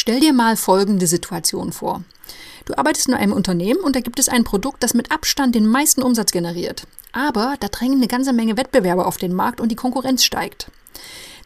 Stell 0.00 0.20
dir 0.20 0.32
mal 0.32 0.56
folgende 0.56 1.06
Situation 1.06 1.72
vor. 1.72 2.02
Du 2.64 2.74
arbeitest 2.78 3.08
in 3.08 3.12
einem 3.12 3.34
Unternehmen 3.34 3.80
und 3.80 3.94
da 3.94 4.00
gibt 4.00 4.18
es 4.18 4.30
ein 4.30 4.44
Produkt, 4.44 4.82
das 4.82 4.94
mit 4.94 5.12
Abstand 5.12 5.54
den 5.54 5.66
meisten 5.66 6.00
Umsatz 6.00 6.32
generiert. 6.32 6.86
Aber 7.12 7.56
da 7.60 7.68
drängen 7.68 7.98
eine 7.98 8.08
ganze 8.08 8.32
Menge 8.32 8.56
Wettbewerber 8.56 9.06
auf 9.06 9.18
den 9.18 9.34
Markt 9.34 9.60
und 9.60 9.68
die 9.68 9.76
Konkurrenz 9.76 10.24
steigt. 10.24 10.70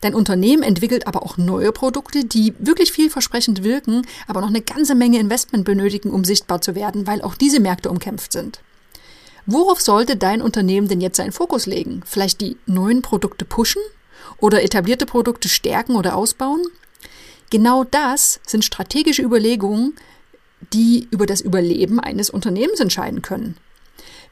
Dein 0.03 0.15
Unternehmen 0.15 0.63
entwickelt 0.63 1.09
aber 1.09 1.25
auch 1.25 1.37
neue 1.37 1.73
Produkte, 1.73 2.25
die 2.25 2.55
wirklich 2.61 2.93
vielversprechend 2.93 3.65
wirken, 3.65 4.07
aber 4.29 4.41
noch 4.41 4.51
eine 4.51 4.63
ganze 4.63 4.95
Menge 4.95 5.19
Investment 5.19 5.65
benötigen, 5.65 6.11
um 6.11 6.23
sichtbar 6.23 6.61
zu 6.61 6.77
werden, 6.77 7.09
weil 7.09 7.23
auch 7.23 7.35
diese 7.35 7.59
Märkte 7.59 7.91
umkämpft 7.91 8.33
sind. 8.33 8.61
Worauf 9.47 9.81
sollte 9.81 10.15
dein 10.15 10.41
Unternehmen 10.41 10.87
denn 10.87 11.01
jetzt 11.01 11.17
seinen 11.17 11.33
Fokus 11.33 11.67
legen? 11.67 12.03
Vielleicht 12.07 12.41
die 12.41 12.57
neuen 12.67 13.03
Produkte 13.03 13.45
pushen? 13.45 13.83
Oder 14.39 14.63
etablierte 14.63 15.07
Produkte 15.07 15.49
stärken 15.49 15.97
oder 15.97 16.15
ausbauen? 16.15 16.63
Genau 17.51 17.85
das 17.85 18.41
sind 18.47 18.65
strategische 18.65 19.23
Überlegungen, 19.23 19.95
die 20.73 21.09
über 21.11 21.27
das 21.27 21.41
Überleben 21.41 22.01
eines 22.01 22.31
Unternehmens 22.31 22.81
entscheiden 22.81 23.23
können. 23.23 23.57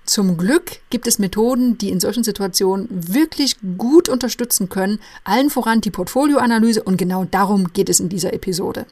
Zum 0.05 0.37
Glück 0.37 0.81
gibt 0.91 1.07
es 1.07 1.21
Methoden, 1.21 1.79
die 1.79 1.91
in 1.91 2.01
solchen 2.01 2.25
Situationen 2.25 2.89
wirklich 2.91 3.57
gut 3.79 4.09
unterstützen 4.09 4.69
können, 4.69 4.99
allen 5.23 5.49
voran 5.49 5.81
die 5.81 5.93
Portfolioanalyse 5.93 6.83
und 6.83 6.97
genau 6.97 7.25
darum 7.25 7.73
geht 7.73 7.89
es 7.89 8.01
in 8.01 8.09
dieser 8.09 8.33
Episode. 8.33 8.87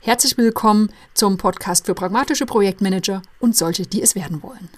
Herzlich 0.00 0.38
willkommen 0.38 0.90
zum 1.14 1.36
Podcast 1.36 1.86
für 1.86 1.94
pragmatische 1.94 2.46
Projektmanager 2.46 3.22
und 3.40 3.56
solche, 3.56 3.86
die 3.86 4.02
es 4.02 4.14
werden 4.14 4.42
wollen. 4.42 4.68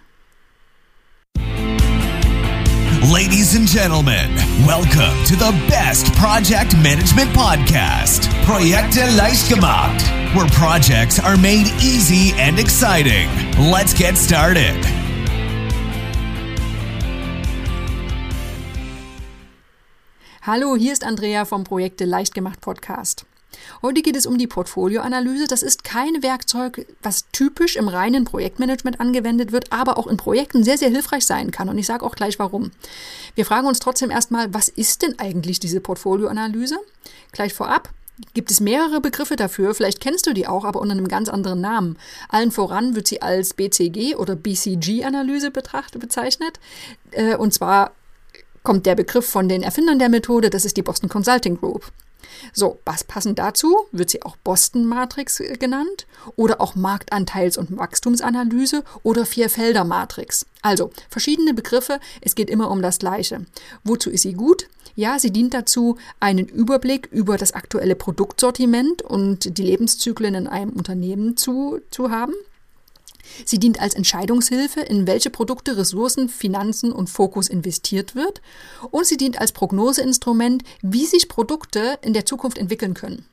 Ladies 3.12 3.54
and 3.54 3.68
gentlemen, 3.68 4.34
welcome 4.66 5.22
to 5.26 5.36
the 5.36 5.52
best 5.68 6.14
project 6.14 6.74
management 6.78 7.30
podcast, 7.34 8.26
Projekte 8.46 9.04
leicht 9.18 9.50
gemacht, 9.50 10.00
where 10.34 10.48
projects 10.48 11.20
are 11.20 11.36
made 11.36 11.66
easy 11.82 12.32
and 12.38 12.58
exciting. 12.58 13.28
Let's 13.70 13.92
get 13.92 14.16
started. 14.16 14.82
Hallo, 20.40 20.76
hier 20.76 20.94
ist 20.94 21.04
Andrea 21.04 21.44
vom 21.44 21.64
Projekte 21.64 22.06
leicht 22.06 22.32
gemacht 22.32 22.62
Podcast. 22.62 23.26
Heute 23.82 24.02
geht 24.02 24.16
es 24.16 24.26
um 24.26 24.38
die 24.38 24.46
Portfolioanalyse. 24.46 25.46
Das 25.46 25.62
ist 25.62 25.84
kein 25.84 26.22
Werkzeug, 26.22 26.86
was 27.02 27.26
typisch 27.32 27.76
im 27.76 27.88
reinen 27.88 28.24
Projektmanagement 28.24 29.00
angewendet 29.00 29.52
wird, 29.52 29.72
aber 29.72 29.98
auch 29.98 30.06
in 30.06 30.16
Projekten 30.16 30.64
sehr, 30.64 30.78
sehr 30.78 30.90
hilfreich 30.90 31.26
sein 31.26 31.50
kann. 31.50 31.68
Und 31.68 31.78
ich 31.78 31.86
sage 31.86 32.04
auch 32.04 32.14
gleich 32.14 32.38
warum. 32.38 32.70
Wir 33.34 33.46
fragen 33.46 33.66
uns 33.66 33.78
trotzdem 33.78 34.10
erstmal, 34.10 34.52
was 34.52 34.68
ist 34.68 35.02
denn 35.02 35.18
eigentlich 35.18 35.60
diese 35.60 35.80
Portfolioanalyse? 35.80 36.78
Gleich 37.32 37.54
vorab, 37.54 37.90
gibt 38.34 38.50
es 38.50 38.60
mehrere 38.60 39.00
Begriffe 39.00 39.36
dafür. 39.36 39.74
Vielleicht 39.74 40.00
kennst 40.00 40.26
du 40.26 40.32
die 40.32 40.46
auch, 40.46 40.64
aber 40.64 40.80
unter 40.80 40.92
einem 40.92 41.08
ganz 41.08 41.28
anderen 41.28 41.60
Namen. 41.60 41.98
Allen 42.28 42.50
voran 42.50 42.94
wird 42.94 43.08
sie 43.08 43.22
als 43.22 43.54
BCG 43.54 44.16
oder 44.16 44.36
BCG-Analyse 44.36 45.50
bezeichnet. 45.50 46.60
Äh, 47.10 47.36
und 47.36 47.52
zwar 47.52 47.92
kommt 48.62 48.86
der 48.86 48.94
Begriff 48.94 49.28
von 49.28 49.48
den 49.48 49.62
Erfindern 49.62 49.98
der 49.98 50.08
Methode, 50.08 50.50
das 50.50 50.64
ist 50.64 50.76
die 50.76 50.82
Boston 50.82 51.08
Consulting 51.08 51.58
Group. 51.58 51.90
So, 52.52 52.78
was 52.84 53.04
passend 53.04 53.38
dazu 53.38 53.76
wird 53.92 54.10
sie 54.10 54.22
auch 54.22 54.36
Boston 54.36 54.86
Matrix 54.86 55.40
äh, 55.40 55.56
genannt 55.56 56.06
oder 56.36 56.60
auch 56.60 56.74
Marktanteils- 56.74 57.58
und 57.58 57.76
Wachstumsanalyse 57.76 58.84
oder 59.02 59.26
Vierfelder 59.26 59.84
Matrix. 59.84 60.46
Also 60.62 60.90
verschiedene 61.08 61.54
Begriffe, 61.54 62.00
es 62.20 62.34
geht 62.34 62.50
immer 62.50 62.70
um 62.70 62.82
das 62.82 62.98
Gleiche. 62.98 63.46
Wozu 63.84 64.10
ist 64.10 64.22
sie 64.22 64.34
gut? 64.34 64.68
Ja, 64.94 65.18
sie 65.18 65.30
dient 65.30 65.54
dazu, 65.54 65.96
einen 66.20 66.46
Überblick 66.46 67.08
über 67.10 67.38
das 67.38 67.52
aktuelle 67.52 67.96
Produktsortiment 67.96 69.02
und 69.02 69.56
die 69.56 69.62
Lebenszyklen 69.62 70.34
in 70.34 70.46
einem 70.46 70.70
Unternehmen 70.70 71.36
zu, 71.36 71.80
zu 71.90 72.10
haben. 72.10 72.34
Sie 73.44 73.58
dient 73.58 73.80
als 73.80 73.94
Entscheidungshilfe, 73.94 74.80
in 74.80 75.06
welche 75.06 75.30
Produkte 75.30 75.76
Ressourcen, 75.76 76.28
Finanzen 76.28 76.92
und 76.92 77.10
Fokus 77.10 77.48
investiert 77.48 78.14
wird. 78.14 78.40
Und 78.90 79.06
sie 79.06 79.16
dient 79.16 79.40
als 79.40 79.52
Prognoseinstrument, 79.52 80.62
wie 80.82 81.06
sich 81.06 81.28
Produkte 81.28 81.98
in 82.02 82.12
der 82.12 82.26
Zukunft 82.26 82.58
entwickeln 82.58 82.94
können. 82.94 83.24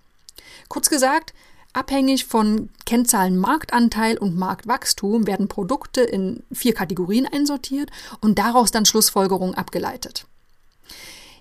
Kurz 0.68 0.90
gesagt, 0.90 1.34
abhängig 1.74 2.26
von 2.26 2.70
Kennzahlen 2.86 3.38
Marktanteil 3.38 4.18
und 4.18 4.38
Marktwachstum 4.38 5.28
werden 5.28 5.48
Produkte 5.48 6.02
in 6.02 6.44
vier 6.52 6.74
Kategorien 6.74 7.26
einsortiert 7.26 7.90
und 8.22 8.40
daraus 8.40 8.72
dann 8.72 8.86
Schlussfolgerungen 8.86 9.56
abgeleitet. 9.56 10.26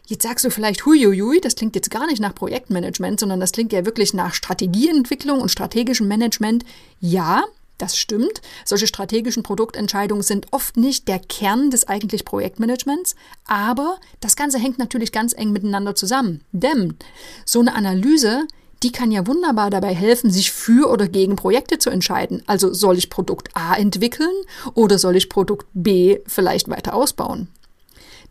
Jetzt 0.07 0.23
sagst 0.23 0.43
du 0.47 0.51
vielleicht, 0.51 0.87
huiuiui, 0.87 1.39
das 1.39 1.55
klingt 1.55 1.75
jetzt 1.75 1.91
gar 1.91 2.07
nicht 2.07 2.21
nach 2.21 2.35
Projektmanagement, 2.35 3.21
sondern 3.21 3.41
das 3.41 3.53
klingt 3.53 3.75
ja 3.75 3.85
wirklich 3.85 4.15
nach 4.15 4.33
Strategieentwicklung 4.33 5.39
und 5.39 5.51
strategischem 5.51 6.09
Management. 6.09 6.65
Ja, 6.99 7.45
das 7.79 7.97
stimmt. 7.97 8.43
Solche 8.65 8.87
strategischen 8.87 9.43
Produktentscheidungen 9.43 10.23
sind 10.23 10.49
oft 10.53 10.77
nicht 10.77 11.09
der 11.09 11.19
Kern 11.19 11.71
des 11.71 11.89
eigentlich 11.89 12.25
Projektmanagements, 12.25 13.15
aber 13.47 13.99
das 14.21 14.37
Ganze 14.37 14.59
hängt 14.59 14.79
natürlich 14.79 15.13
ganz 15.13 15.33
eng 15.33 15.53
miteinander 15.53 15.95
zusammen. 15.95 16.43
Denn 16.53 16.97
so 17.45 17.61
eine 17.61 17.75
Analyse, 17.75 18.47
die 18.83 18.93
kann 18.93 19.11
ja 19.11 19.27
wunderbar 19.27 19.71
dabei 19.71 19.95
helfen, 19.95 20.31
sich 20.31 20.53
für 20.53 20.91
oder 20.91 21.09
gegen 21.09 21.37
Projekte 21.37 21.79
zu 21.79 21.91
entscheiden. 21.91 22.43
Also 22.47 22.73
soll 22.73 22.97
ich 22.99 23.11
Produkt 23.11 23.51
A 23.55 23.75
entwickeln 23.75 24.35
oder 24.75 24.99
soll 24.99 25.17
ich 25.17 25.29
Produkt 25.29 25.67
B 25.75 26.19
vielleicht 26.27 26.69
weiter 26.69 26.95
ausbauen? 26.95 27.49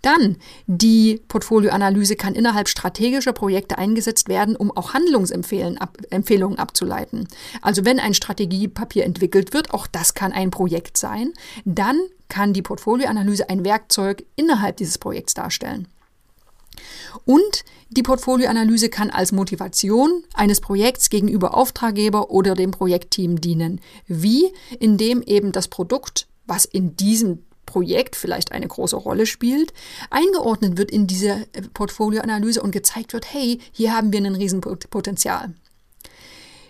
Dann, 0.02 0.38
die 0.68 1.22
Portfolioanalyse 1.28 2.16
kann 2.16 2.36
innerhalb 2.36 2.70
strategischer 2.70 3.34
Projekte 3.34 3.78
eingesetzt 3.78 4.30
werden, 4.30 4.56
um 4.56 4.72
auch 4.72 4.94
Handlungsempfehlungen 4.94 6.60
abzuleiten. 6.60 7.28
Also 7.62 7.84
wenn 7.84 8.00
ein 8.00 8.14
Strategiepapier 8.14 9.06
entwickelt 9.06 9.54
wird, 9.54 9.74
auch 9.74 9.88
das 9.88 10.14
kann 10.14 10.32
ein 10.32 10.52
Projekt 10.52 10.98
sein, 10.98 11.34
dann 11.66 12.00
kann 12.30 12.54
die 12.54 12.62
Portfolioanalyse 12.62 13.50
ein 13.50 13.64
Werkzeug 13.66 14.24
innerhalb 14.36 14.78
dieses 14.78 14.98
Projekts 14.98 15.34
darstellen. 15.34 15.88
Und 17.26 17.66
die 17.90 18.04
Portfolioanalyse 18.04 18.90
kann 18.90 19.10
als 19.10 19.32
Motivation 19.32 20.24
eines 20.36 20.62
Projekts 20.62 21.10
gegenüber 21.10 21.56
Auftraggeber 21.56 22.30
oder 22.30 22.54
dem 22.54 22.72
Projektteam 22.72 23.42
dienen. 23.42 23.82
Wie? 24.06 24.54
Indem 24.80 25.22
eben 25.24 25.52
das 25.52 25.68
Produkt, 25.68 26.28
was 26.46 26.66
in 26.66 26.96
diesem 26.96 27.47
Projekt 27.68 28.16
vielleicht 28.16 28.52
eine 28.52 28.68
große 28.68 28.96
Rolle 28.96 29.28
spielt, 29.28 29.72
eingeordnet 30.10 30.80
wird 30.80 30.90
in 30.90 31.06
diese 31.06 31.46
äh, 31.54 31.62
Portfolioanalyse 31.72 32.64
und 32.64 32.72
gezeigt 32.72 33.14
wird, 33.14 33.32
hey, 33.32 33.60
hier 33.72 33.96
haben 33.96 34.12
wir 34.12 34.20
ein 34.20 34.34
Riesenpotenzial. 34.34 35.54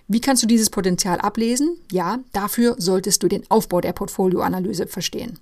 Wie 0.09 0.19
kannst 0.19 0.43
du 0.43 0.47
dieses 0.47 0.69
Potenzial 0.69 1.19
ablesen? 1.19 1.77
Ja, 1.91 2.19
dafür 2.33 2.75
solltest 2.77 3.23
du 3.23 3.29
den 3.29 3.49
Aufbau 3.49 3.79
der 3.79 3.93
Portfolioanalyse 3.93 4.87
verstehen. 4.87 5.39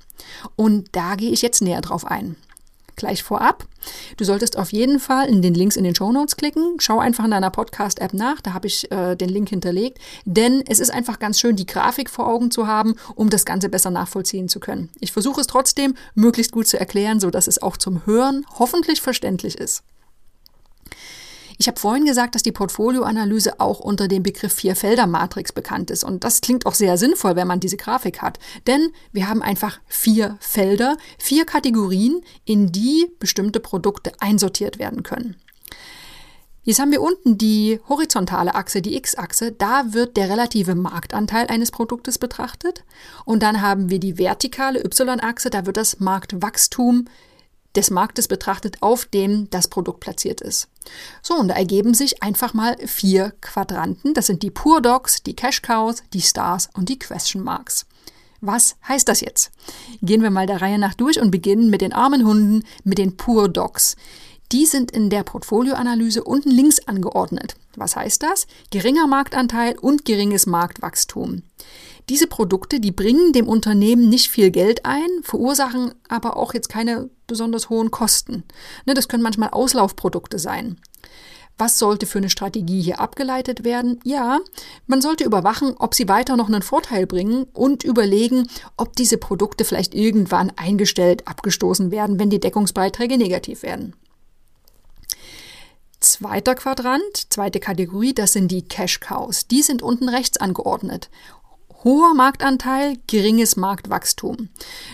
Und 0.56 0.90
da 0.92 1.16
gehe 1.16 1.32
ich 1.32 1.42
jetzt 1.42 1.62
näher 1.62 1.82
drauf 1.82 2.06
ein 2.06 2.36
gleich 2.96 3.24
vorab. 3.24 3.66
Du 4.18 4.26
solltest 4.26 4.58
auf 4.58 4.72
jeden 4.72 5.00
Fall 5.00 5.28
in 5.28 5.42
den 5.42 5.54
Links 5.54 5.76
in 5.76 5.84
den 5.84 5.96
Show 5.96 6.12
Notes 6.12 6.36
klicken. 6.36 6.78
Schau 6.80 7.00
einfach 7.00 7.26
in 7.26 7.32
deiner 7.32 7.52
Podcast-App 7.52 8.14
nach, 8.14 8.42
da 8.42 8.54
habe 8.54 8.68
ich 8.68 8.92
äh, 8.92 9.16
den 9.16 9.30
Link 9.30 9.50
hinterlegt. 9.50 10.00
Denn 10.26 10.64
es 10.68 10.80
ist 10.80 10.92
einfach 10.92 11.20
ganz 11.20 11.40
schön, 11.40 11.56
die 11.56 11.66
Grafik 11.66 12.10
vor 12.10 12.28
Augen 12.28 12.52
zu 12.52 12.68
haben, 12.68 12.96
um 13.16 13.30
das 13.30 13.46
Ganze 13.46 13.70
besser 13.70 13.92
nachvollziehen 13.92 14.50
zu 14.50 14.60
können. 14.60 14.90
Ich 15.00 15.12
versuche 15.12 15.42
es 15.42 15.48
trotzdem 15.48 15.96
möglichst 16.14 16.52
gut 16.52 16.68
zu 16.68 16.80
erklären, 16.80 17.20
sodass 17.20 17.48
es 17.48 17.62
auch 17.62 17.78
zum 17.78 18.06
Hören 18.06 18.46
hoffentlich 18.58 19.02
verständlich 19.02 19.58
ist. 19.58 19.84
Ich 21.58 21.68
habe 21.68 21.80
vorhin 21.80 22.06
gesagt, 22.06 22.36
dass 22.36 22.44
die 22.44 22.52
Portfolioanalyse 22.52 23.60
auch 23.60 23.80
unter 23.80 24.08
dem 24.08 24.24
Begriff 24.24 24.54
Vierfelder-Matrix 24.54 25.54
bekannt 25.54 25.90
ist. 25.90 26.04
Und 26.04 26.24
das 26.24 26.42
klingt 26.42 26.66
auch 26.66 26.74
sehr 26.74 26.98
sinnvoll, 26.98 27.36
wenn 27.36 27.48
man 27.48 27.60
diese 27.60 27.78
Grafik 27.78 28.22
hat. 28.22 28.40
Denn 28.68 28.92
wir 29.12 29.30
haben 29.30 29.42
einfach 29.42 29.80
vier 29.86 30.38
Felder, 30.40 30.98
vier 31.18 31.46
Kategorien, 31.46 32.22
in 32.44 32.72
die 32.72 33.08
bestimmte 33.20 33.60
Produkte 33.60 34.12
einsortiert 34.20 34.80
werden 34.80 35.04
können. 35.04 35.38
Jetzt 36.64 36.80
haben 36.80 36.92
wir 36.92 37.02
unten 37.02 37.38
die 37.38 37.80
horizontale 37.88 38.56
Achse, 38.56 38.82
die 38.82 38.96
X-Achse. 38.98 39.52
Da 39.52 39.94
wird 39.94 40.18
der 40.18 40.30
relative 40.30 40.74
Marktanteil 40.74 41.46
eines 41.46 41.70
Produktes 41.70 42.18
betrachtet. 42.18 42.84
Und 43.24 43.44
dann 43.44 43.62
haben 43.62 43.92
wir 43.92 44.00
die 44.00 44.18
vertikale 44.18 44.84
Y-Achse, 44.84 45.52
da 45.52 45.68
wird 45.68 45.78
das 45.78 46.00
Marktwachstum 46.00 47.06
des 47.76 47.92
Marktes 47.92 48.28
betrachtet, 48.28 48.78
auf 48.82 49.06
dem 49.06 49.50
das 49.50 49.68
Produkt 49.68 50.00
platziert 50.00 50.42
ist. 50.42 50.68
So, 51.22 51.36
und 51.36 51.48
da 51.50 51.56
ergeben 51.56 51.94
sich 51.94 52.22
einfach 52.24 52.54
mal 52.54 52.78
vier 52.86 53.34
Quadranten. 53.42 54.14
Das 54.14 54.28
sind 54.28 54.44
die 54.44 54.52
Pure 54.52 54.82
Dogs, 54.82 55.24
die 55.24 55.36
Cash 55.36 55.62
Cows, 55.62 56.04
die 56.14 56.22
Stars 56.22 56.70
und 56.74 56.90
die 56.90 57.00
Question 57.00 57.44
Marks. 57.44 57.86
Was 58.42 58.76
heißt 58.88 59.08
das 59.08 59.22
jetzt? 59.22 59.52
Gehen 60.02 60.22
wir 60.22 60.30
mal 60.30 60.46
der 60.46 60.62
Reihe 60.62 60.78
nach 60.78 60.94
durch 60.94 61.20
und 61.20 61.32
beginnen 61.32 61.70
mit 61.70 61.82
den 61.82 61.94
armen 61.94 62.26
Hunden, 62.26 62.64
mit 62.84 62.98
den 62.98 63.18
Pure 63.18 63.50
Dogs. 63.50 63.96
Die 64.52 64.66
sind 64.66 64.92
in 64.92 65.10
der 65.10 65.24
Portfolioanalyse 65.24 66.24
unten 66.24 66.52
links 66.52 66.88
angeordnet. 66.88 67.56
Was 67.76 67.96
heißt 67.96 68.22
das? 68.22 68.46
Geringer 68.70 69.08
Marktanteil 69.08 69.78
und 69.80 70.06
geringes 70.06 70.46
Marktwachstum. 70.46 71.42
Diese 72.10 72.28
Produkte, 72.28 72.80
die 72.80 72.92
bringen 72.92 73.34
dem 73.34 73.48
Unternehmen 73.48 74.10
nicht 74.10 74.30
viel 74.30 74.52
Geld 74.52 74.86
ein, 74.86 75.10
verursachen 75.24 75.94
aber 76.08 76.38
auch 76.38 76.54
jetzt 76.54 76.70
keine 76.70 77.10
besonders 77.28 77.70
hohen 77.70 77.90
Kosten. 77.90 78.44
Ne, 78.86 78.94
das 78.94 79.08
können 79.08 79.24
manchmal 79.24 79.50
Auslaufprodukte 79.50 80.38
sein. 80.38 80.78
Was 81.58 81.80
sollte 81.80 82.06
für 82.06 82.18
eine 82.18 82.30
Strategie 82.30 82.82
hier 82.82 83.00
abgeleitet 83.00 83.64
werden? 83.64 84.00
Ja, 84.04 84.40
man 84.88 85.02
sollte 85.02 85.24
überwachen, 85.24 85.74
ob 85.78 85.96
sie 85.96 86.10
weiter 86.10 86.36
noch 86.36 86.48
einen 86.48 86.62
Vorteil 86.62 87.08
bringen 87.08 87.46
und 87.54 87.84
überlegen, 87.86 88.48
ob 88.76 88.96
diese 88.98 89.18
Produkte 89.18 89.64
vielleicht 89.64 89.96
irgendwann 89.96 90.52
eingestellt, 90.58 91.28
abgestoßen 91.28 91.92
werden, 91.92 92.20
wenn 92.20 92.30
die 92.30 92.42
Deckungsbeiträge 92.42 93.18
negativ 93.18 93.64
werden. 93.64 93.96
Zweiter 96.02 96.56
Quadrant, 96.56 97.32
zweite 97.34 97.62
Kategorie, 97.62 98.14
das 98.14 98.34
sind 98.34 98.52
die 98.52 98.68
Cash 98.68 99.00
Cows. 99.00 99.48
Die 99.48 99.62
sind 99.62 99.82
unten 99.82 100.10
rechts 100.10 100.38
angeordnet. 100.38 101.10
Hoher 101.86 102.16
Marktanteil, 102.16 102.98
geringes 103.06 103.58
Marktwachstum. 103.58 104.50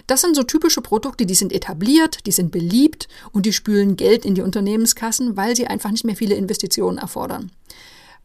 Das 0.08 0.20
sind 0.20 0.36
so 0.36 0.44
typische 0.44 0.82
Produkte, 0.82 1.26
die 1.26 1.36
sind 1.36 1.54
etabliert, 1.54 2.26
die 2.26 2.34
sind 2.34 2.52
beliebt 2.52 3.08
und 3.32 3.46
die 3.46 3.54
spülen 3.54 3.96
Geld 3.96 4.26
in 4.26 4.36
die 4.36 4.42
Unternehmenskassen, 4.42 5.38
weil 5.38 5.56
sie 5.56 5.68
einfach 5.68 5.90
nicht 5.92 6.04
mehr 6.04 6.18
viele 6.18 6.36
Investitionen 6.36 6.98
erfordern. 6.98 7.50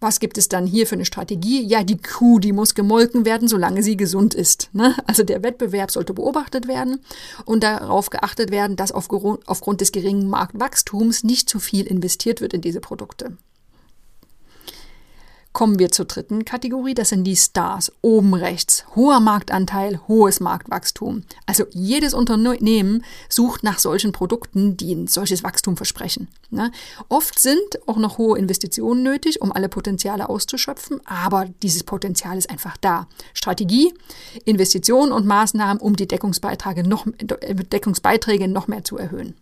Was 0.00 0.18
gibt 0.18 0.36
es 0.36 0.48
dann 0.48 0.66
hier 0.66 0.88
für 0.88 0.96
eine 0.96 1.04
Strategie? 1.04 1.62
Ja, 1.62 1.84
die 1.84 1.96
Kuh, 1.96 2.40
die 2.40 2.50
muss 2.50 2.74
gemolken 2.74 3.24
werden, 3.24 3.46
solange 3.46 3.84
sie 3.84 3.96
gesund 3.96 4.34
ist. 4.34 4.68
Ne? 4.72 4.96
Also 5.06 5.22
der 5.22 5.44
Wettbewerb 5.44 5.92
sollte 5.92 6.12
beobachtet 6.12 6.66
werden 6.66 6.98
und 7.44 7.62
darauf 7.62 8.10
geachtet 8.10 8.50
werden, 8.50 8.74
dass 8.74 8.90
aufgrund 8.90 9.80
des 9.80 9.92
geringen 9.92 10.28
Marktwachstums 10.28 11.22
nicht 11.22 11.48
zu 11.48 11.60
viel 11.60 11.86
investiert 11.86 12.40
wird 12.40 12.52
in 12.52 12.62
diese 12.62 12.80
Produkte. 12.80 13.36
Kommen 15.56 15.78
wir 15.78 15.90
zur 15.90 16.04
dritten 16.04 16.44
Kategorie, 16.44 16.92
das 16.92 17.08
sind 17.08 17.24
die 17.24 17.34
Stars. 17.34 17.90
Oben 18.02 18.34
rechts. 18.34 18.84
Hoher 18.94 19.20
Marktanteil, 19.20 20.02
hohes 20.06 20.38
Marktwachstum. 20.38 21.22
Also 21.46 21.64
jedes 21.70 22.12
Unternehmen 22.12 23.02
sucht 23.30 23.62
nach 23.62 23.78
solchen 23.78 24.12
Produkten, 24.12 24.76
die 24.76 24.94
ein 24.94 25.06
solches 25.06 25.42
Wachstum 25.44 25.78
versprechen. 25.78 26.28
Ne? 26.50 26.70
Oft 27.08 27.38
sind 27.38 27.56
auch 27.86 27.96
noch 27.96 28.18
hohe 28.18 28.38
Investitionen 28.38 29.02
nötig, 29.02 29.40
um 29.40 29.50
alle 29.50 29.70
Potenziale 29.70 30.28
auszuschöpfen, 30.28 31.00
aber 31.06 31.46
dieses 31.62 31.84
Potenzial 31.84 32.36
ist 32.36 32.50
einfach 32.50 32.76
da. 32.76 33.06
Strategie, 33.32 33.94
Investitionen 34.44 35.10
und 35.10 35.24
Maßnahmen, 35.24 35.78
um 35.78 35.96
die 35.96 36.06
Deckungsbeiträge 36.06 36.86
noch, 36.86 37.06
Deckungsbeiträge 37.16 38.46
noch 38.46 38.68
mehr 38.68 38.84
zu 38.84 38.98
erhöhen. 38.98 39.34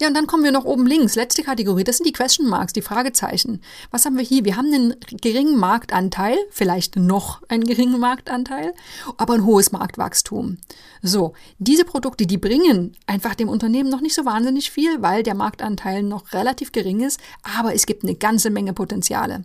Ja, 0.00 0.08
und 0.08 0.14
dann 0.14 0.26
kommen 0.26 0.44
wir 0.44 0.52
noch 0.52 0.64
oben 0.64 0.86
links, 0.86 1.14
letzte 1.14 1.42
Kategorie, 1.42 1.84
das 1.84 1.98
sind 1.98 2.06
die 2.06 2.12
Question 2.12 2.48
Marks, 2.48 2.72
die 2.72 2.82
Fragezeichen. 2.82 3.60
Was 3.90 4.04
haben 4.04 4.16
wir 4.16 4.24
hier? 4.24 4.44
Wir 4.44 4.56
haben 4.56 4.72
einen 4.72 4.94
geringen 5.20 5.58
Marktanteil, 5.58 6.36
vielleicht 6.50 6.96
noch 6.96 7.42
einen 7.48 7.64
geringen 7.64 8.00
Marktanteil, 8.00 8.74
aber 9.16 9.34
ein 9.34 9.44
hohes 9.44 9.72
Marktwachstum. 9.72 10.58
So, 11.02 11.34
diese 11.58 11.84
Produkte, 11.84 12.26
die 12.26 12.38
bringen 12.38 12.96
einfach 13.06 13.34
dem 13.34 13.48
Unternehmen 13.48 13.90
noch 13.90 14.00
nicht 14.00 14.14
so 14.14 14.24
wahnsinnig 14.24 14.70
viel, 14.70 15.02
weil 15.02 15.22
der 15.22 15.34
Marktanteil 15.34 16.02
noch 16.02 16.32
relativ 16.32 16.72
gering 16.72 17.00
ist, 17.00 17.20
aber 17.42 17.74
es 17.74 17.86
gibt 17.86 18.02
eine 18.02 18.14
ganze 18.14 18.50
Menge 18.50 18.72
Potenziale. 18.72 19.44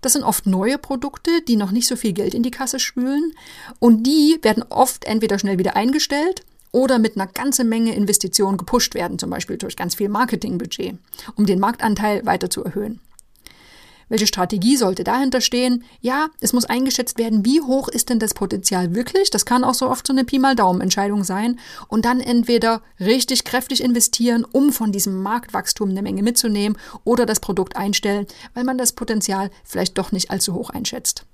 Das 0.00 0.14
sind 0.14 0.22
oft 0.22 0.46
neue 0.46 0.78
Produkte, 0.78 1.42
die 1.42 1.56
noch 1.56 1.70
nicht 1.70 1.86
so 1.86 1.96
viel 1.96 2.12
Geld 2.12 2.34
in 2.34 2.42
die 2.42 2.50
Kasse 2.50 2.78
spülen 2.78 3.32
und 3.78 4.06
die 4.06 4.38
werden 4.42 4.64
oft 4.68 5.04
entweder 5.04 5.38
schnell 5.38 5.58
wieder 5.58 5.76
eingestellt 5.76 6.42
oder 6.72 6.98
mit 6.98 7.16
einer 7.16 7.26
ganzen 7.26 7.68
Menge 7.68 7.94
Investitionen 7.94 8.58
gepusht 8.58 8.94
werden, 8.94 9.18
zum 9.18 9.30
Beispiel 9.30 9.58
durch 9.58 9.76
ganz 9.76 9.94
viel 9.94 10.08
Marketingbudget, 10.08 10.96
um 11.36 11.46
den 11.46 11.60
Marktanteil 11.60 12.26
weiter 12.26 12.50
zu 12.50 12.64
erhöhen. 12.64 13.00
Welche 14.12 14.26
Strategie 14.26 14.76
sollte 14.76 15.04
dahinter 15.04 15.40
stehen? 15.40 15.84
Ja, 16.02 16.28
es 16.40 16.52
muss 16.52 16.66
eingeschätzt 16.66 17.16
werden, 17.16 17.46
wie 17.46 17.62
hoch 17.62 17.88
ist 17.88 18.10
denn 18.10 18.18
das 18.18 18.34
Potenzial 18.34 18.94
wirklich? 18.94 19.30
Das 19.30 19.46
kann 19.46 19.64
auch 19.64 19.72
so 19.72 19.88
oft 19.88 20.06
so 20.06 20.12
eine 20.12 20.24
Pi 20.24 20.38
mal 20.38 20.54
Daumen-Entscheidung 20.54 21.24
sein. 21.24 21.58
Und 21.88 22.04
dann 22.04 22.20
entweder 22.20 22.82
richtig 23.00 23.44
kräftig 23.44 23.82
investieren, 23.82 24.44
um 24.44 24.70
von 24.70 24.92
diesem 24.92 25.22
Marktwachstum 25.22 25.88
eine 25.88 26.02
Menge 26.02 26.22
mitzunehmen, 26.22 26.76
oder 27.04 27.24
das 27.24 27.40
Produkt 27.40 27.76
einstellen, 27.76 28.26
weil 28.52 28.64
man 28.64 28.76
das 28.76 28.92
Potenzial 28.92 29.50
vielleicht 29.64 29.96
doch 29.96 30.12
nicht 30.12 30.30
allzu 30.30 30.52
hoch 30.52 30.68
einschätzt. 30.68 31.24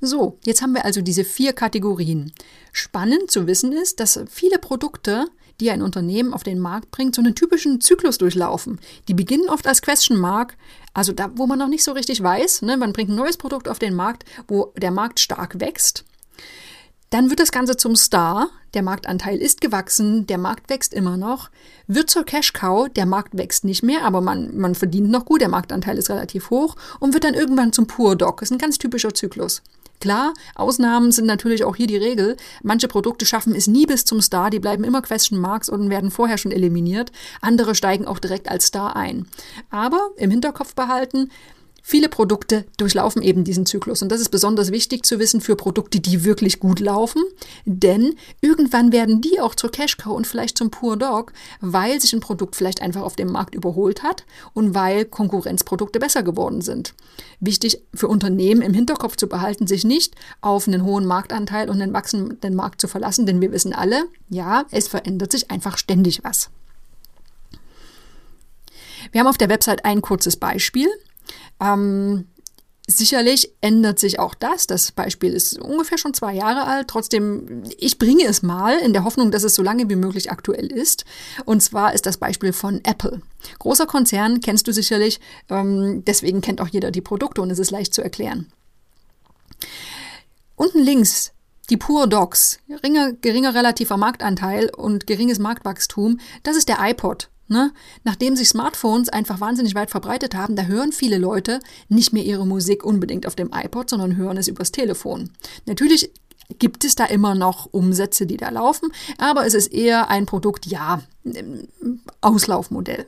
So, 0.00 0.38
jetzt 0.44 0.62
haben 0.62 0.74
wir 0.74 0.84
also 0.84 1.00
diese 1.00 1.24
vier 1.24 1.52
Kategorien. 1.52 2.32
Spannend 2.72 3.30
zu 3.30 3.46
wissen 3.46 3.72
ist, 3.72 4.00
dass 4.00 4.20
viele 4.28 4.58
Produkte, 4.58 5.26
die 5.60 5.70
ein 5.70 5.82
Unternehmen 5.82 6.34
auf 6.34 6.42
den 6.42 6.58
Markt 6.58 6.90
bringt, 6.90 7.14
so 7.14 7.22
einen 7.22 7.34
typischen 7.34 7.80
Zyklus 7.80 8.18
durchlaufen. 8.18 8.80
Die 9.08 9.14
beginnen 9.14 9.48
oft 9.48 9.66
als 9.66 9.82
Question 9.82 10.18
Mark, 10.18 10.56
also 10.92 11.12
da, 11.12 11.30
wo 11.36 11.46
man 11.46 11.58
noch 11.58 11.68
nicht 11.68 11.84
so 11.84 11.92
richtig 11.92 12.22
weiß, 12.22 12.62
ne, 12.62 12.76
man 12.76 12.92
bringt 12.92 13.10
ein 13.10 13.16
neues 13.16 13.36
Produkt 13.36 13.68
auf 13.68 13.78
den 13.78 13.94
Markt, 13.94 14.24
wo 14.48 14.72
der 14.76 14.90
Markt 14.90 15.20
stark 15.20 15.60
wächst. 15.60 16.04
Dann 17.10 17.30
wird 17.30 17.38
das 17.38 17.52
Ganze 17.52 17.76
zum 17.76 17.94
Star, 17.94 18.50
der 18.74 18.82
Marktanteil 18.82 19.38
ist 19.38 19.60
gewachsen, 19.60 20.26
der 20.26 20.38
Markt 20.38 20.68
wächst 20.68 20.92
immer 20.92 21.16
noch, 21.16 21.48
wird 21.86 22.10
zur 22.10 22.24
Cash 22.24 22.52
Cow, 22.52 22.88
der 22.88 23.06
Markt 23.06 23.38
wächst 23.38 23.64
nicht 23.64 23.84
mehr, 23.84 24.02
aber 24.02 24.20
man, 24.20 24.56
man 24.58 24.74
verdient 24.74 25.10
noch 25.10 25.24
gut, 25.24 25.40
der 25.40 25.48
Marktanteil 25.48 25.96
ist 25.96 26.10
relativ 26.10 26.50
hoch 26.50 26.74
und 26.98 27.14
wird 27.14 27.22
dann 27.22 27.34
irgendwann 27.34 27.72
zum 27.72 27.86
Pur 27.86 28.16
Dog. 28.16 28.42
Ist 28.42 28.50
ein 28.50 28.58
ganz 28.58 28.78
typischer 28.78 29.14
Zyklus. 29.14 29.62
Klar, 30.04 30.34
Ausnahmen 30.54 31.12
sind 31.12 31.24
natürlich 31.24 31.64
auch 31.64 31.76
hier 31.76 31.86
die 31.86 31.96
Regel. 31.96 32.36
Manche 32.62 32.88
Produkte 32.88 33.24
schaffen 33.24 33.54
es 33.54 33.68
nie 33.68 33.86
bis 33.86 34.04
zum 34.04 34.20
Star, 34.20 34.50
die 34.50 34.60
bleiben 34.60 34.84
immer 34.84 35.00
Question 35.00 35.38
Marks 35.38 35.70
und 35.70 35.88
werden 35.88 36.10
vorher 36.10 36.36
schon 36.36 36.52
eliminiert. 36.52 37.10
Andere 37.40 37.74
steigen 37.74 38.06
auch 38.06 38.18
direkt 38.18 38.50
als 38.50 38.66
Star 38.66 38.96
ein. 38.96 39.26
Aber 39.70 40.10
im 40.18 40.30
Hinterkopf 40.30 40.74
behalten, 40.74 41.30
Viele 41.86 42.08
Produkte 42.08 42.64
durchlaufen 42.78 43.20
eben 43.20 43.44
diesen 43.44 43.66
Zyklus 43.66 44.00
und 44.00 44.08
das 44.08 44.22
ist 44.22 44.30
besonders 44.30 44.70
wichtig 44.70 45.04
zu 45.04 45.18
wissen 45.18 45.42
für 45.42 45.54
Produkte, 45.54 46.00
die 46.00 46.24
wirklich 46.24 46.58
gut 46.58 46.80
laufen, 46.80 47.22
denn 47.66 48.14
irgendwann 48.40 48.90
werden 48.90 49.20
die 49.20 49.38
auch 49.38 49.54
zur 49.54 49.70
Cash 49.70 49.98
Cow 49.98 50.16
und 50.16 50.26
vielleicht 50.26 50.56
zum 50.56 50.70
Pure 50.70 50.96
Dog, 50.96 51.34
weil 51.60 52.00
sich 52.00 52.14
ein 52.14 52.20
Produkt 52.20 52.56
vielleicht 52.56 52.80
einfach 52.80 53.02
auf 53.02 53.16
dem 53.16 53.30
Markt 53.30 53.54
überholt 53.54 54.02
hat 54.02 54.24
und 54.54 54.74
weil 54.74 55.04
Konkurrenzprodukte 55.04 55.98
besser 55.98 56.22
geworden 56.22 56.62
sind. 56.62 56.94
Wichtig 57.38 57.82
für 57.92 58.08
Unternehmen 58.08 58.62
im 58.62 58.72
Hinterkopf 58.72 59.16
zu 59.16 59.28
behalten, 59.28 59.66
sich 59.66 59.84
nicht 59.84 60.14
auf 60.40 60.66
einen 60.66 60.84
hohen 60.84 61.04
Marktanteil 61.04 61.68
und 61.68 61.82
einen 61.82 61.92
wachsenden 61.92 62.54
Markt 62.54 62.80
zu 62.80 62.88
verlassen, 62.88 63.26
denn 63.26 63.42
wir 63.42 63.52
wissen 63.52 63.74
alle, 63.74 64.06
ja, 64.30 64.64
es 64.70 64.88
verändert 64.88 65.32
sich 65.32 65.50
einfach 65.50 65.76
ständig 65.76 66.24
was. 66.24 66.48
Wir 69.12 69.20
haben 69.20 69.28
auf 69.28 69.36
der 69.36 69.50
Website 69.50 69.84
ein 69.84 70.00
kurzes 70.00 70.38
Beispiel. 70.38 70.88
Ähm, 71.60 72.26
Sicherlich 72.86 73.50
ändert 73.62 73.98
sich 73.98 74.18
auch 74.18 74.34
das. 74.34 74.66
Das 74.66 74.92
Beispiel 74.92 75.32
ist 75.32 75.58
ungefähr 75.58 75.96
schon 75.96 76.12
zwei 76.12 76.34
Jahre 76.34 76.64
alt. 76.64 76.88
Trotzdem, 76.88 77.62
ich 77.78 77.98
bringe 77.98 78.24
es 78.24 78.42
mal 78.42 78.78
in 78.78 78.92
der 78.92 79.04
Hoffnung, 79.04 79.30
dass 79.30 79.42
es 79.42 79.54
so 79.54 79.62
lange 79.62 79.88
wie 79.88 79.96
möglich 79.96 80.30
aktuell 80.30 80.70
ist. 80.70 81.06
Und 81.46 81.62
zwar 81.62 81.94
ist 81.94 82.04
das 82.04 82.18
Beispiel 82.18 82.52
von 82.52 82.84
Apple. 82.84 83.22
Großer 83.58 83.86
Konzern 83.86 84.40
kennst 84.42 84.68
du 84.68 84.72
sicherlich. 84.72 85.18
Ähm, 85.48 86.04
deswegen 86.04 86.42
kennt 86.42 86.60
auch 86.60 86.68
jeder 86.68 86.90
die 86.90 87.00
Produkte 87.00 87.40
und 87.40 87.50
es 87.50 87.58
ist 87.58 87.70
leicht 87.70 87.94
zu 87.94 88.02
erklären. 88.02 88.52
Unten 90.54 90.80
links 90.80 91.32
die 91.70 91.78
Pure 91.78 92.06
Dogs, 92.06 92.58
geringer, 92.68 93.14
geringer 93.14 93.54
relativer 93.54 93.96
Marktanteil 93.96 94.68
und 94.68 95.06
geringes 95.06 95.38
Marktwachstum, 95.38 96.20
das 96.42 96.56
ist 96.56 96.68
der 96.68 96.76
iPod. 96.80 97.30
Ne? 97.46 97.72
Nachdem 98.04 98.36
sich 98.36 98.48
Smartphones 98.48 99.10
einfach 99.10 99.40
wahnsinnig 99.40 99.74
weit 99.74 99.90
verbreitet 99.90 100.34
haben, 100.34 100.56
da 100.56 100.64
hören 100.64 100.92
viele 100.92 101.18
Leute 101.18 101.60
nicht 101.88 102.12
mehr 102.12 102.24
ihre 102.24 102.46
Musik 102.46 102.84
unbedingt 102.84 103.26
auf 103.26 103.34
dem 103.34 103.50
iPod, 103.52 103.90
sondern 103.90 104.16
hören 104.16 104.38
es 104.38 104.48
übers 104.48 104.72
Telefon. 104.72 105.30
Natürlich 105.66 106.10
gibt 106.58 106.84
es 106.84 106.94
da 106.94 107.04
immer 107.04 107.34
noch 107.34 107.68
Umsätze, 107.72 108.26
die 108.26 108.36
da 108.36 108.48
laufen, 108.50 108.90
aber 109.18 109.46
es 109.46 109.54
ist 109.54 109.72
eher 109.72 110.08
ein 110.10 110.26
Produkt, 110.26 110.66
ja, 110.66 111.02
Auslaufmodell. 112.20 113.06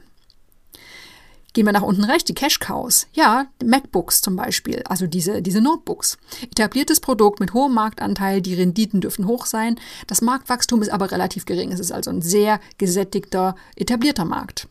Gehen 1.56 1.64
wir 1.64 1.72
nach 1.72 1.80
unten 1.80 2.04
rechts, 2.04 2.26
die 2.26 2.34
Cash 2.34 2.60
Cows. 2.60 3.06
Ja, 3.14 3.46
MacBooks 3.64 4.20
zum 4.20 4.36
Beispiel, 4.36 4.82
also 4.86 5.06
diese, 5.06 5.40
diese 5.40 5.62
Notebooks. 5.62 6.18
Etabliertes 6.42 7.00
Produkt 7.00 7.40
mit 7.40 7.54
hohem 7.54 7.72
Marktanteil, 7.72 8.42
die 8.42 8.52
Renditen 8.52 9.00
dürfen 9.00 9.26
hoch 9.26 9.46
sein. 9.46 9.80
Das 10.06 10.20
Marktwachstum 10.20 10.82
ist 10.82 10.90
aber 10.90 11.10
relativ 11.10 11.46
gering. 11.46 11.72
Es 11.72 11.80
ist 11.80 11.92
also 11.92 12.10
ein 12.10 12.20
sehr 12.20 12.60
gesättigter, 12.76 13.56
etablierter 13.74 14.26
Markt. 14.26 14.68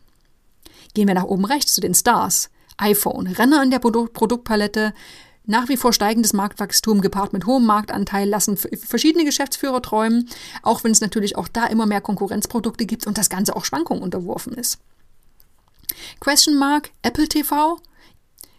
Gehen 0.94 1.08
wir 1.08 1.16
nach 1.16 1.24
oben 1.24 1.44
rechts 1.44 1.74
zu 1.74 1.80
den 1.80 1.92
Stars. 1.92 2.50
iPhone, 2.76 3.26
Renner 3.26 3.64
in 3.64 3.72
der 3.72 3.80
Produ 3.80 4.06
Produktpalette, 4.06 4.94
nach 5.44 5.68
wie 5.68 5.76
vor 5.76 5.92
steigendes 5.92 6.34
Marktwachstum 6.34 7.00
gepaart 7.00 7.32
mit 7.32 7.46
hohem 7.46 7.66
Marktanteil 7.66 8.28
lassen 8.28 8.56
verschiedene 8.56 9.24
Geschäftsführer 9.24 9.82
träumen, 9.82 10.28
auch 10.62 10.84
wenn 10.84 10.92
es 10.92 11.00
natürlich 11.00 11.36
auch 11.36 11.48
da 11.48 11.66
immer 11.66 11.86
mehr 11.86 12.00
Konkurrenzprodukte 12.00 12.86
gibt 12.86 13.08
und 13.08 13.18
das 13.18 13.28
Ganze 13.28 13.56
auch 13.56 13.64
Schwankungen 13.64 14.04
unterworfen 14.04 14.52
ist. 14.52 14.78
Question 16.20 16.56
Mark, 16.56 16.90
Apple 17.02 17.28
TV? 17.28 17.78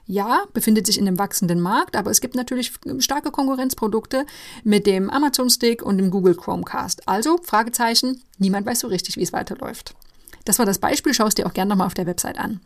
Ja, 0.10 0.46
befindet 0.54 0.86
sich 0.86 0.98
in 0.98 1.06
einem 1.06 1.20
wachsenden 1.20 1.60
Markt, 1.60 1.98
aber 1.98 2.10
es 2.12 2.22
gibt 2.22 2.36
natürlich 2.36 2.72
starke 3.00 3.30
Konkurrenzprodukte 3.30 4.26
mit 4.64 4.88
dem 4.88 5.10
Amazon 5.10 5.50
Stick 5.50 5.82
und 5.82 5.98
dem 5.98 6.12
Google 6.12 6.36
Chromecast. 6.36 7.08
Also, 7.10 7.38
Fragezeichen, 7.44 8.24
niemand 8.38 8.66
weiß 8.66 8.80
so 8.80 8.88
richtig, 8.88 9.18
wie 9.18 9.24
es 9.24 9.34
weiterläuft. 9.34 9.96
Das 10.46 10.60
war 10.60 10.66
das 10.66 10.80
Beispiel, 10.80 11.14
schau 11.14 11.28
es 11.28 11.36
dir 11.36 11.46
auch 11.46 11.54
gerne 11.54 11.70
nochmal 11.70 11.88
auf 11.88 11.94
der 11.94 12.06
Website 12.06 12.40
an. 12.40 12.62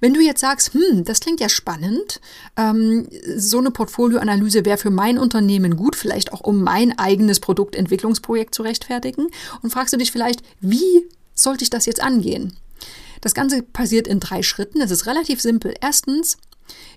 Wenn 0.00 0.14
du 0.14 0.20
jetzt 0.20 0.40
sagst, 0.40 0.74
hm, 0.74 1.04
das 1.04 1.20
klingt 1.20 1.40
ja 1.40 1.48
spannend, 1.48 2.20
ähm, 2.56 3.08
so 3.36 3.58
eine 3.58 3.70
Portfolioanalyse 3.72 4.64
wäre 4.64 4.78
für 4.78 4.90
mein 4.90 5.18
Unternehmen 5.18 5.76
gut, 5.76 5.96
vielleicht 5.96 6.32
auch 6.32 6.40
um 6.40 6.62
mein 6.62 6.96
eigenes 6.98 7.40
Produktentwicklungsprojekt 7.40 8.54
zu 8.54 8.62
rechtfertigen, 8.62 9.28
und 9.62 9.70
fragst 9.70 9.92
du 9.92 9.96
dich 9.96 10.12
vielleicht, 10.12 10.42
wie 10.60 11.08
sollte 11.34 11.64
ich 11.64 11.70
das 11.70 11.86
jetzt 11.86 12.02
angehen? 12.02 12.56
Das 13.24 13.32
Ganze 13.32 13.62
passiert 13.62 14.06
in 14.06 14.20
drei 14.20 14.42
Schritten. 14.42 14.82
Es 14.82 14.90
ist 14.90 15.06
relativ 15.06 15.40
simpel. 15.40 15.72
Erstens, 15.80 16.36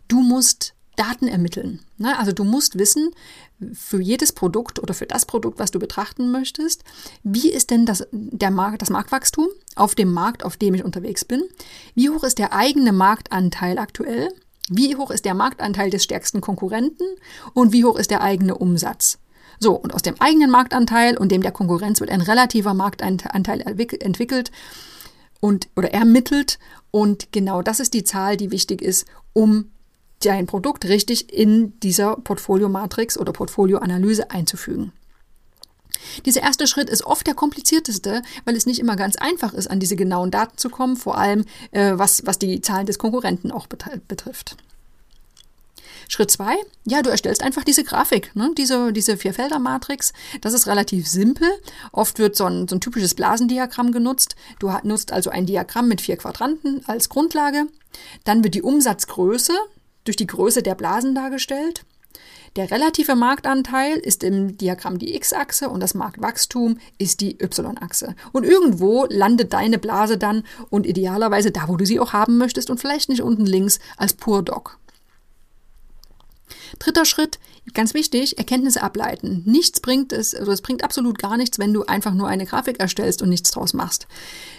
du 0.10 0.20
musst 0.20 0.74
Daten 0.98 1.30
ermitteln. 1.30 1.80
Ne? 1.98 2.20
Also 2.20 2.34
du 2.34 2.44
musst 2.44 2.78
wissen, 2.78 3.12
für 3.72 4.02
jedes 4.02 4.34
Produkt 4.34 4.80
oder 4.80 4.94
für 4.94 5.06
das 5.06 5.26
Produkt, 5.26 5.58
was 5.58 5.72
du 5.72 5.80
betrachten 5.80 6.30
möchtest, 6.30 6.84
wie 7.24 7.50
ist 7.50 7.72
denn 7.72 7.86
das, 7.86 8.06
der 8.12 8.52
Markt, 8.52 8.82
das 8.82 8.90
Marktwachstum 8.90 9.48
auf 9.76 9.96
dem 9.96 10.12
Markt, 10.12 10.44
auf 10.44 10.58
dem 10.58 10.74
ich 10.74 10.84
unterwegs 10.84 11.24
bin? 11.24 11.44
Wie 11.96 12.10
hoch 12.10 12.26
ist 12.26 12.40
der 12.40 12.52
eigene 12.52 12.92
Marktanteil 12.92 13.78
aktuell? 13.78 14.28
Wie 14.70 14.98
hoch 14.98 15.12
ist 15.12 15.24
der 15.24 15.34
Marktanteil 15.34 15.92
des 15.92 16.04
stärksten 16.04 16.42
Konkurrenten? 16.42 17.06
Und 17.54 17.72
wie 17.72 17.86
hoch 17.86 17.98
ist 17.98 18.12
der 18.12 18.20
eigene 18.20 18.58
Umsatz? 18.58 19.18
So, 19.60 19.76
und 19.76 19.94
aus 19.94 20.02
dem 20.02 20.20
eigenen 20.20 20.52
Marktanteil 20.52 21.18
und 21.18 21.32
dem 21.32 21.42
der 21.42 21.54
Konkurrenz 21.54 22.02
wird 22.02 22.10
ein 22.10 22.22
relativer 22.22 22.74
Marktanteil 22.74 23.62
entwickelt 23.62 24.52
und 25.40 25.68
oder 25.76 25.94
ermittelt. 25.94 26.60
Und 26.92 27.32
genau 27.32 27.62
das 27.62 27.80
ist 27.80 27.94
die 27.94 28.04
Zahl, 28.04 28.38
die 28.38 28.52
wichtig 28.52 28.82
ist, 28.82 29.06
um 29.34 29.72
dein 30.24 30.48
Produkt 30.48 30.86
richtig 30.86 31.32
in 31.34 31.80
dieser 31.80 32.16
Portfolio-Matrix 32.16 33.18
oder 33.18 33.34
Portfolio-Analyse 33.34 34.32
einzufügen. 34.32 34.92
Dieser 36.26 36.42
erste 36.42 36.68
Schritt 36.68 36.90
ist 36.90 37.06
oft 37.06 37.28
der 37.28 37.34
komplizierteste, 37.34 38.22
weil 38.46 38.56
es 38.56 38.66
nicht 38.66 38.80
immer 38.80 38.96
ganz 38.96 39.16
einfach 39.16 39.54
ist, 39.54 39.70
an 39.70 39.80
diese 39.80 39.96
genauen 39.96 40.32
Daten 40.32 40.58
zu 40.58 40.70
kommen, 40.70 40.96
vor 40.96 41.18
allem 41.18 41.46
äh, 41.72 41.94
was, 41.96 42.26
was 42.26 42.40
die 42.40 42.62
Zahlen 42.62 42.86
des 42.86 43.00
Konkurrenten 43.00 43.52
auch 43.52 43.68
betrifft. 43.68 44.58
Schritt 46.08 46.32
zwei, 46.32 46.56
ja, 46.86 47.02
du 47.02 47.10
erstellst 47.10 47.44
einfach 47.44 47.64
diese 47.64 47.84
Grafik, 47.84 48.36
ne? 48.36 48.52
diese, 48.58 48.94
diese 48.94 49.18
Vierfelder-Matrix. 49.18 50.14
Das 50.42 50.54
ist 50.54 50.68
relativ 50.68 51.08
simpel. 51.08 51.50
Oft 51.92 52.20
wird 52.20 52.36
so 52.36 52.46
ein, 52.46 52.68
so 52.68 52.76
ein 52.76 52.82
typisches 52.82 53.14
Blasendiagramm 53.14 53.92
genutzt. 53.92 54.36
Du 54.60 54.72
nutzt 54.84 55.12
also 55.12 55.30
ein 55.30 55.46
Diagramm 55.46 55.88
mit 55.88 56.02
vier 56.02 56.18
Quadranten 56.18 56.84
als 56.88 57.10
Grundlage. 57.10 57.68
Dann 58.24 58.44
wird 58.44 58.56
die 58.56 58.62
Umsatzgröße 58.62 59.54
durch 60.06 60.16
die 60.16 60.28
Größe 60.28 60.64
der 60.64 60.76
Blasen 60.76 61.14
dargestellt. 61.14 61.84
Der 62.56 62.72
relative 62.72 63.16
Marktanteil 63.16 63.98
ist 63.98 64.24
im 64.24 64.58
Diagramm 64.58 64.98
die 64.98 65.16
X-Achse 65.16 65.70
und 65.70 65.80
das 65.80 65.94
Marktwachstum 65.94 66.80
ist 66.98 67.22
die 67.22 67.38
Y-Achse. 67.40 68.16
Und 68.32 68.46
irgendwo 68.46 69.06
landet 69.10 69.54
deine 69.54 69.78
Blase 69.78 70.18
dann 70.18 70.44
und 70.70 70.88
idealerweise 70.88 71.52
da, 71.52 71.68
wo 71.68 71.78
du 71.78 71.86
sie 71.86 72.00
auch 72.00 72.14
haben 72.14 72.38
möchtest 72.38 72.72
und 72.72 72.80
vielleicht 72.80 73.10
nicht 73.10 73.22
unten 73.22 73.46
links 73.46 73.80
als 73.98 74.14
Pur 74.14 74.42
Doc. 74.42 74.80
Dritter 76.80 77.06
Schritt, 77.06 77.40
ganz 77.74 77.94
wichtig, 77.94 78.38
Erkenntnisse 78.38 78.82
ableiten. 78.82 79.44
Nichts 79.46 79.80
bringt 79.80 80.14
es, 80.14 80.34
also 80.34 80.52
es 80.52 80.62
bringt 80.62 80.84
absolut 80.84 81.20
gar 81.20 81.38
nichts, 81.38 81.60
wenn 81.60 81.74
du 81.74 81.84
einfach 81.86 82.14
nur 82.14 82.28
eine 82.28 82.46
Grafik 82.46 82.80
erstellst 82.80 83.22
und 83.22 83.30
nichts 83.30 83.52
draus 83.52 83.74
machst. 83.74 84.08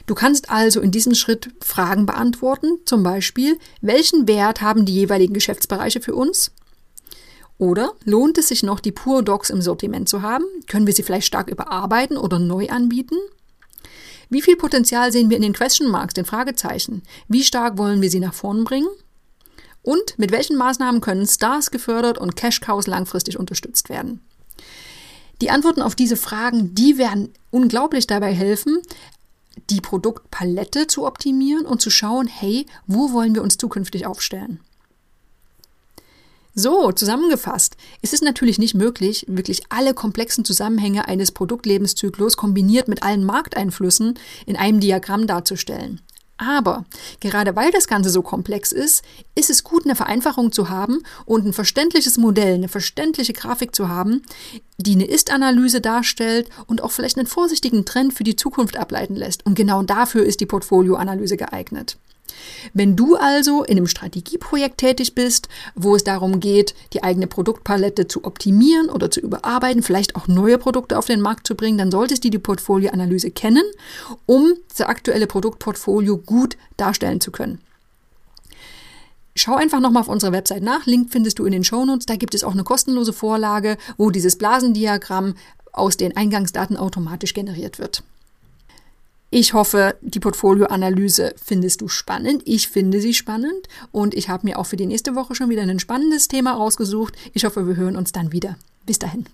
Du 0.06 0.14
kannst 0.14 0.50
also 0.50 0.80
in 0.80 0.90
diesem 0.90 1.14
Schritt 1.14 1.50
Fragen 1.62 2.06
beantworten, 2.06 2.78
zum 2.84 3.02
Beispiel, 3.02 3.58
welchen 3.80 4.28
Wert 4.28 4.60
haben 4.60 4.84
die 4.84 4.94
jeweiligen 4.94 5.34
Geschäftsbereiche 5.34 6.00
für 6.00 6.14
uns? 6.14 6.52
Oder 7.58 7.92
lohnt 8.04 8.38
es 8.38 8.48
sich 8.48 8.62
noch, 8.62 8.78
die 8.78 8.92
Pure 8.92 9.24
Docs 9.24 9.50
im 9.50 9.60
Sortiment 9.60 10.08
zu 10.08 10.22
haben? 10.22 10.44
Können 10.68 10.86
wir 10.86 10.94
sie 10.94 11.02
vielleicht 11.02 11.26
stark 11.26 11.50
überarbeiten 11.50 12.16
oder 12.16 12.38
neu 12.38 12.68
anbieten? 12.68 13.16
Wie 14.30 14.42
viel 14.42 14.56
Potenzial 14.56 15.10
sehen 15.10 15.30
wir 15.30 15.36
in 15.36 15.42
den 15.42 15.54
Question 15.54 15.90
Marks, 15.90 16.14
den 16.14 16.24
Fragezeichen? 16.24 17.02
Wie 17.28 17.42
stark 17.42 17.78
wollen 17.78 18.02
wir 18.02 18.10
sie 18.10 18.20
nach 18.20 18.34
vorn 18.34 18.64
bringen? 18.64 18.88
Und 19.88 20.18
mit 20.18 20.32
welchen 20.32 20.58
Maßnahmen 20.58 21.00
können 21.00 21.26
Stars 21.26 21.70
gefördert 21.70 22.18
und 22.18 22.36
Cash 22.36 22.60
Cows 22.60 22.86
langfristig 22.86 23.38
unterstützt 23.38 23.88
werden? 23.88 24.20
Die 25.40 25.48
Antworten 25.48 25.80
auf 25.80 25.94
diese 25.94 26.18
Fragen, 26.18 26.74
die 26.74 26.98
werden 26.98 27.32
unglaublich 27.50 28.06
dabei 28.06 28.34
helfen, 28.34 28.82
die 29.70 29.80
Produktpalette 29.80 30.88
zu 30.88 31.06
optimieren 31.06 31.64
und 31.64 31.80
zu 31.80 31.88
schauen, 31.88 32.26
hey, 32.26 32.66
wo 32.86 33.12
wollen 33.12 33.34
wir 33.34 33.42
uns 33.42 33.56
zukünftig 33.56 34.04
aufstellen? 34.04 34.60
So, 36.54 36.92
zusammengefasst, 36.92 37.78
ist 38.02 38.12
es 38.12 38.20
natürlich 38.20 38.58
nicht 38.58 38.74
möglich, 38.74 39.24
wirklich 39.26 39.62
alle 39.70 39.94
komplexen 39.94 40.44
Zusammenhänge 40.44 41.08
eines 41.08 41.32
Produktlebenszyklus 41.32 42.36
kombiniert 42.36 42.88
mit 42.88 43.02
allen 43.02 43.24
Markteinflüssen 43.24 44.18
in 44.44 44.56
einem 44.56 44.80
Diagramm 44.80 45.26
darzustellen. 45.26 46.02
Aber 46.38 46.84
gerade 47.20 47.56
weil 47.56 47.72
das 47.72 47.88
Ganze 47.88 48.10
so 48.10 48.22
komplex 48.22 48.70
ist, 48.72 49.04
ist 49.34 49.50
es 49.50 49.64
gut, 49.64 49.84
eine 49.84 49.96
Vereinfachung 49.96 50.52
zu 50.52 50.70
haben 50.70 51.02
und 51.26 51.44
ein 51.44 51.52
verständliches 51.52 52.16
Modell, 52.16 52.54
eine 52.54 52.68
verständliche 52.68 53.32
Grafik 53.32 53.74
zu 53.74 53.88
haben, 53.88 54.22
die 54.78 54.92
eine 54.92 55.06
Ist-Analyse 55.06 55.80
darstellt 55.80 56.48
und 56.68 56.82
auch 56.82 56.92
vielleicht 56.92 57.18
einen 57.18 57.26
vorsichtigen 57.26 57.84
Trend 57.84 58.14
für 58.14 58.24
die 58.24 58.36
Zukunft 58.36 58.76
ableiten 58.76 59.16
lässt. 59.16 59.44
Und 59.46 59.56
genau 59.56 59.82
dafür 59.82 60.24
ist 60.24 60.40
die 60.40 60.46
Portfolioanalyse 60.46 61.36
geeignet. 61.36 61.98
Wenn 62.74 62.96
du 62.96 63.16
also 63.16 63.62
in 63.64 63.76
einem 63.76 63.86
Strategieprojekt 63.86 64.78
tätig 64.78 65.14
bist, 65.14 65.48
wo 65.74 65.94
es 65.94 66.04
darum 66.04 66.40
geht, 66.40 66.74
die 66.92 67.02
eigene 67.02 67.26
Produktpalette 67.26 68.08
zu 68.08 68.24
optimieren 68.24 68.90
oder 68.90 69.10
zu 69.10 69.20
überarbeiten, 69.20 69.82
vielleicht 69.82 70.16
auch 70.16 70.28
neue 70.28 70.58
Produkte 70.58 70.98
auf 70.98 71.06
den 71.06 71.20
Markt 71.20 71.46
zu 71.46 71.54
bringen, 71.54 71.78
dann 71.78 71.90
solltest 71.90 72.24
du 72.24 72.30
die 72.30 72.38
Portfolioanalyse 72.38 73.30
kennen, 73.30 73.64
um 74.26 74.54
das 74.68 74.86
aktuelle 74.86 75.26
Produktportfolio 75.26 76.18
gut 76.18 76.56
darstellen 76.76 77.20
zu 77.20 77.30
können. 77.30 77.60
Schau 79.34 79.54
einfach 79.54 79.78
nochmal 79.78 80.00
auf 80.00 80.08
unserer 80.08 80.32
Website 80.32 80.64
nach. 80.64 80.86
Link 80.86 81.12
findest 81.12 81.38
du 81.38 81.44
in 81.44 81.52
den 81.52 81.62
Shownotes. 81.62 82.06
Da 82.06 82.16
gibt 82.16 82.34
es 82.34 82.42
auch 82.42 82.52
eine 82.52 82.64
kostenlose 82.64 83.12
Vorlage, 83.12 83.76
wo 83.96 84.10
dieses 84.10 84.36
Blasendiagramm 84.36 85.34
aus 85.72 85.96
den 85.96 86.16
Eingangsdaten 86.16 86.76
automatisch 86.76 87.34
generiert 87.34 87.78
wird. 87.78 88.02
Ich 89.30 89.52
hoffe, 89.52 89.96
die 90.00 90.20
Portfolioanalyse 90.20 91.34
findest 91.42 91.82
du 91.82 91.88
spannend. 91.88 92.42
Ich 92.46 92.68
finde 92.68 93.02
sie 93.02 93.12
spannend 93.12 93.68
und 93.92 94.14
ich 94.14 94.30
habe 94.30 94.46
mir 94.46 94.58
auch 94.58 94.64
für 94.64 94.76
die 94.76 94.86
nächste 94.86 95.14
Woche 95.14 95.34
schon 95.34 95.50
wieder 95.50 95.62
ein 95.62 95.80
spannendes 95.80 96.28
Thema 96.28 96.54
rausgesucht. 96.54 97.14
Ich 97.34 97.44
hoffe, 97.44 97.66
wir 97.66 97.76
hören 97.76 97.96
uns 97.96 98.12
dann 98.12 98.32
wieder. 98.32 98.56
Bis 98.86 98.98
dahin. 98.98 99.26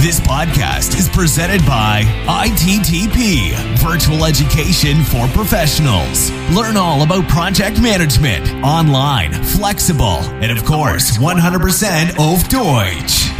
This 0.00 0.20
podcast 0.20 0.98
is 0.98 1.08
presented 1.08 1.64
by 1.66 2.04
ITTP, 2.28 3.52
Virtual 3.82 4.24
Education 4.24 5.02
for 5.04 5.26
Professionals. 5.28 6.30
Learn 6.54 6.76
all 6.76 7.02
about 7.02 7.26
project 7.28 7.80
management, 7.80 8.46
online, 8.62 9.32
flexible, 9.32 10.20
and 10.40 10.50
of 10.50 10.64
course, 10.64 11.18
100% 11.18 12.18
auf 12.18 12.46
Deutsch. 12.48 13.30